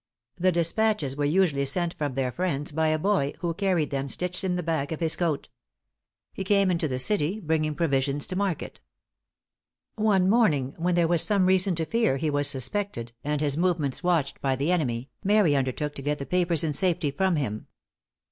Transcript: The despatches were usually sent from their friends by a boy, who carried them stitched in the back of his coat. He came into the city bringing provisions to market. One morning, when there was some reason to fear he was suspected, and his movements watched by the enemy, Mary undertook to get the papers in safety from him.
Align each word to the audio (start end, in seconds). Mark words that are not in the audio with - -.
The 0.37 0.51
despatches 0.51 1.15
were 1.15 1.25
usually 1.25 1.67
sent 1.67 1.93
from 1.93 2.15
their 2.15 2.31
friends 2.31 2.71
by 2.71 2.87
a 2.87 2.97
boy, 2.97 3.33
who 3.41 3.53
carried 3.53 3.91
them 3.91 4.09
stitched 4.09 4.43
in 4.43 4.55
the 4.55 4.63
back 4.63 4.91
of 4.91 4.99
his 4.99 5.15
coat. 5.15 5.49
He 6.33 6.43
came 6.43 6.71
into 6.71 6.87
the 6.87 6.97
city 6.97 7.39
bringing 7.39 7.75
provisions 7.75 8.25
to 8.25 8.35
market. 8.35 8.79
One 9.97 10.27
morning, 10.27 10.73
when 10.79 10.95
there 10.95 11.07
was 11.07 11.21
some 11.21 11.45
reason 11.45 11.75
to 11.75 11.85
fear 11.85 12.17
he 12.17 12.31
was 12.31 12.47
suspected, 12.47 13.13
and 13.23 13.41
his 13.41 13.55
movements 13.55 14.01
watched 14.01 14.41
by 14.41 14.55
the 14.55 14.71
enemy, 14.71 15.11
Mary 15.23 15.55
undertook 15.55 15.93
to 15.93 16.01
get 16.01 16.17
the 16.17 16.25
papers 16.25 16.63
in 16.63 16.73
safety 16.73 17.11
from 17.11 17.35
him. 17.35 17.67